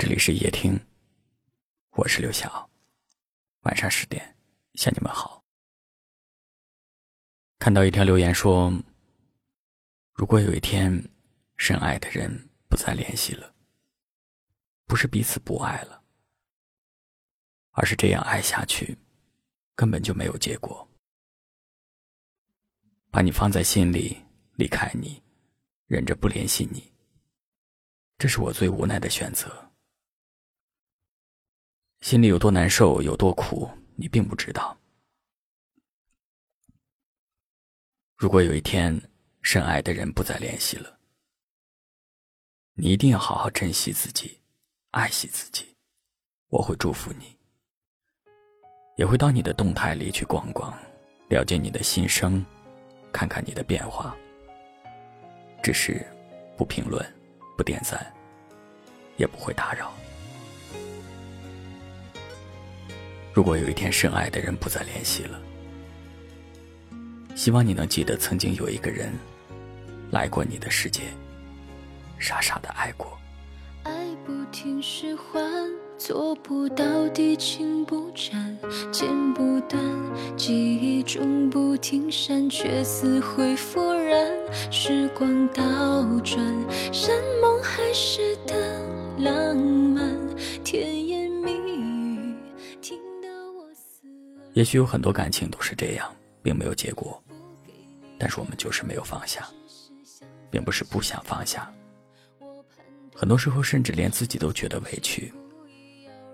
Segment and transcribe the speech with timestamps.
[0.00, 0.80] 这里是夜听，
[1.90, 2.70] 我是刘晓。
[3.64, 4.34] 晚上十点，
[4.72, 5.44] 向你们好。
[7.58, 8.72] 看到一条留言说
[10.16, 10.90] ：“如果有一天，
[11.58, 13.54] 深爱的人不再联系了，
[14.86, 16.02] 不是彼此不爱了，
[17.72, 18.96] 而是这样爱下去，
[19.74, 20.88] 根本就没有结果。
[23.10, 24.16] 把你放在心里，
[24.54, 25.22] 离开你，
[25.84, 26.90] 忍着不联系你，
[28.16, 29.54] 这是我最无奈的选择。”
[32.00, 34.76] 心里有多难受，有多苦，你并不知道。
[38.16, 39.00] 如果有一天，
[39.42, 40.98] 深爱的人不再联系了，
[42.74, 44.40] 你一定要好好珍惜自己，
[44.92, 45.76] 爱惜自己。
[46.48, 47.38] 我会祝福你，
[48.96, 50.76] 也会到你的动态里去逛逛，
[51.28, 52.44] 了解你的心声，
[53.12, 54.16] 看看你的变化。
[55.62, 56.04] 只是，
[56.56, 57.06] 不评论，
[57.58, 58.10] 不点赞，
[59.18, 59.92] 也不会打扰。
[63.32, 65.40] 如果有一天深爱的人不再联系了，
[67.36, 69.12] 希望你能记得曾经有一个人
[70.10, 71.02] 来过你的世界，
[72.18, 73.16] 傻傻的爱过。
[73.84, 73.92] 爱
[74.26, 75.42] 不停使唤，
[75.96, 78.58] 做不到地情不沾，
[78.92, 79.80] 剪不断，
[80.36, 84.28] 记忆中不停闪，却死灰复燃。
[84.70, 85.64] 时光倒
[86.24, 86.36] 转，
[86.92, 88.36] 山盟海誓
[94.52, 96.12] 也许有很多感情都是这样，
[96.42, 97.22] 并没有结果，
[98.18, 99.48] 但是我们就是没有放下，
[100.50, 101.72] 并不是不想放下。
[103.14, 105.32] 很多时候，甚至连自己都觉得委屈。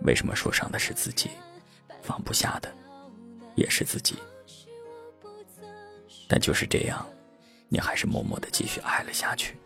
[0.03, 1.31] 为什么受伤的是自己，
[2.03, 2.73] 放不下的
[3.55, 4.17] 也是自己？
[6.29, 7.07] 但就是这样，
[7.69, 9.57] 你还是默默的继续爱了下去。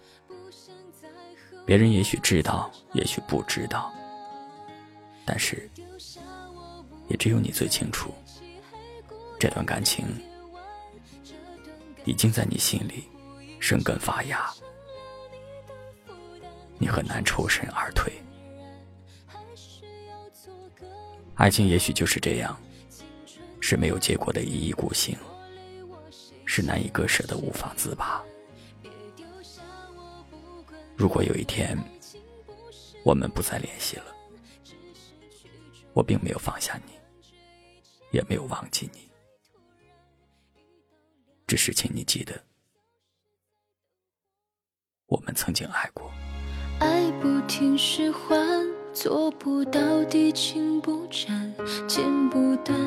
[1.65, 3.93] 别人也许知道，也许不知道，
[5.25, 5.71] 但是
[7.09, 8.13] 也只有你最清楚。
[9.41, 10.05] 这段感情
[12.05, 13.09] 已经在你心里
[13.59, 14.53] 生根发芽，
[16.77, 18.13] 你很难抽身而退。
[21.37, 22.55] 爱情也许就是这样，
[23.63, 25.17] 是没有结果的一意孤行，
[26.45, 28.23] 是难以割舍的无法自拔。
[30.95, 31.79] 如果有一天
[33.05, 34.15] 我们不再联系了，
[35.95, 36.93] 我并没有放下你，
[38.11, 39.10] 也没有忘记你。
[41.51, 42.45] 只是，请你记得，
[45.07, 46.09] 我们曾经爱过。
[46.79, 51.53] 爱不听使唤，做不到地情不沾，
[51.89, 52.79] 剪不断，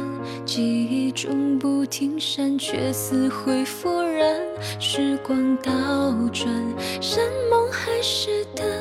[0.46, 4.40] 记忆中不停闪，却死灰复燃。
[4.80, 5.74] 时光倒
[6.30, 6.48] 转，
[7.02, 8.73] 山盟海誓的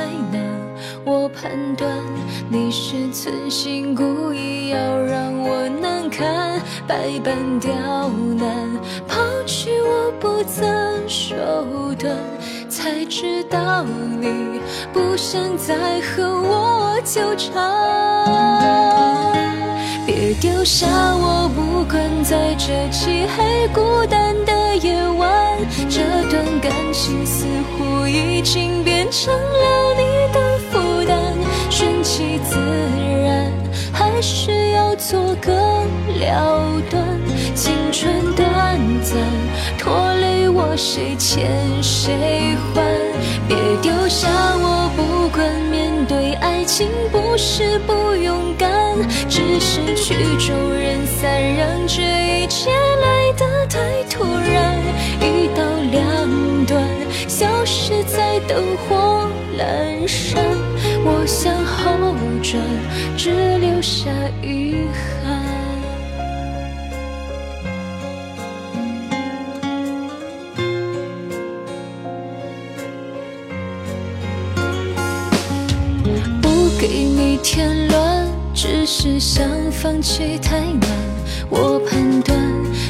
[0.00, 0.40] 太难。
[1.04, 1.90] 我判断
[2.48, 7.70] 你是存心故意要让我难堪，百般刁
[8.38, 8.70] 难，
[9.06, 10.64] 抛弃我不择
[11.06, 11.36] 手
[11.98, 12.16] 段，
[12.70, 13.84] 才知道
[14.20, 17.52] 你不想再和我纠缠。
[20.06, 25.30] 别丢下我，不管在这漆黑孤单的夜晚。
[25.88, 26.00] 这
[26.40, 31.34] 段感情似乎已经变成了你的负担，
[31.68, 32.56] 顺其自
[33.26, 33.52] 然，
[33.92, 35.52] 还是要做个
[36.18, 37.04] 了断？
[37.54, 39.18] 青春短暂，
[39.78, 41.46] 拖累我，谁欠
[41.82, 42.80] 谁还？
[43.46, 44.26] 别丢下
[44.62, 48.70] 我，不管面对爱情不是不勇敢，
[49.28, 52.70] 只是曲终人散，让这一切
[58.60, 59.26] 灯火
[59.56, 60.44] 阑珊。
[61.02, 62.60] 我向后转，
[63.16, 64.10] 只留下
[64.42, 65.40] 遗憾。
[76.42, 78.19] 不给你添乱，
[78.54, 80.90] 只是想放弃太难。
[81.48, 82.38] 我判断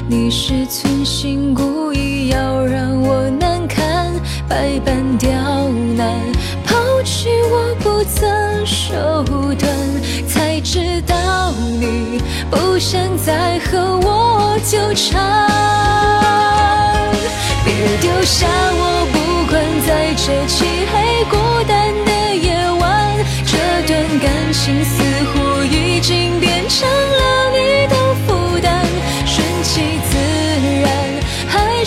[0.09, 2.11] 你是存心故意。
[2.31, 4.13] 要让我难堪，
[4.49, 5.33] 百般刁
[5.97, 6.17] 难，
[6.65, 9.25] 抛弃我不择手
[9.59, 9.69] 段，
[10.29, 15.21] 才知道你不想再和我纠缠。
[17.65, 19.10] 别丢下我，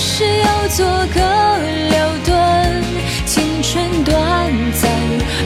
[0.05, 0.85] 是要做
[1.15, 2.83] 个了断，
[3.25, 4.13] 青春短
[4.73, 4.91] 暂，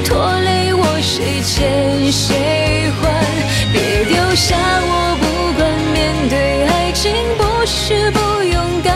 [0.04, 3.24] 拖累我谁欠谁还，
[3.71, 5.62] 别丢下我，不管
[5.94, 8.95] 面对爱情不是不勇敢，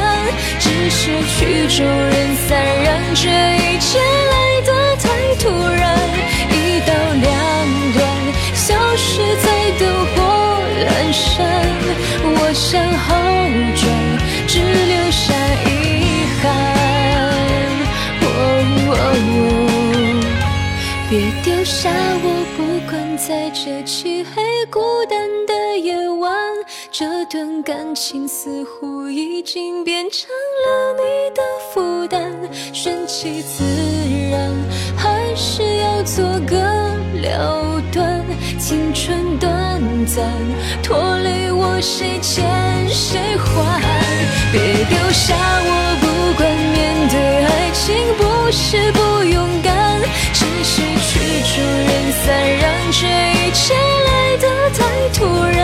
[0.60, 4.00] 只是曲终人散，让这一切
[4.34, 5.06] 来得太
[5.36, 5.96] 突然，
[6.50, 6.92] 一刀
[7.22, 7.32] 两
[7.94, 8.02] 断，
[8.56, 9.46] 消失在
[9.78, 10.18] 灯火
[10.90, 11.40] 阑珊，
[12.24, 13.21] 我想后。
[21.62, 21.92] 别丢下
[22.24, 22.28] 我，
[22.58, 26.36] 不管在这漆黑孤单的夜晚。
[26.92, 30.28] 这段感情似乎已经变成
[30.66, 31.42] 了你的
[31.72, 32.34] 负担，
[32.74, 33.64] 顺其自
[34.32, 34.52] 然，
[34.98, 36.58] 还是要做个
[37.22, 38.26] 了断。
[38.58, 40.26] 青春短暂，
[40.82, 42.44] 拖累我谁欠
[42.90, 43.80] 谁还？
[44.52, 49.48] 别丢下我，不管面对爱情不是不勇，
[52.26, 54.80] 散，让这一切来得太
[55.10, 55.60] 突然。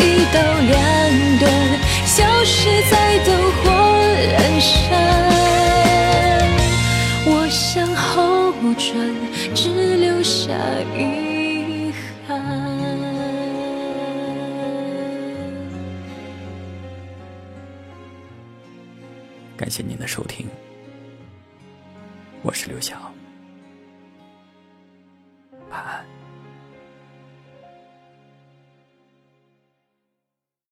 [0.00, 0.02] 一
[0.32, 0.74] 刀两
[1.38, 1.44] 断，
[2.04, 3.70] 消失在灯火
[4.34, 4.72] 阑珊。
[7.26, 8.92] 我向后转，
[9.54, 10.52] 只留下
[10.96, 11.92] 遗
[12.26, 12.42] 憾。
[19.56, 20.48] 感谢您的收听，
[22.42, 23.13] 我是刘晓。